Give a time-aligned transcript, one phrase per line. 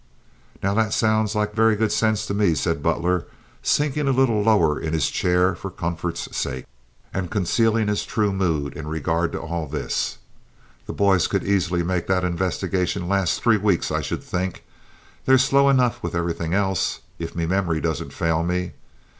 [0.63, 3.27] "Now that sounds like very good sense to me," said Butler,
[3.61, 6.65] sinking a little lower in his chair for comfort's sake,
[7.13, 10.17] and concealing his true mood in regard to all this.
[10.87, 14.63] "The boys could easily make that investigation last three weeks, I should think.
[15.25, 18.71] They're slow enough with everything else, if me memory doesn't fail me."